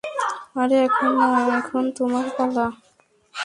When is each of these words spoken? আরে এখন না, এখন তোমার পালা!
আরে 0.55 0.77
এখন 0.87 1.11
না, 1.21 1.29
এখন 1.59 1.83
তোমার 1.97 2.25
পালা! 2.37 2.65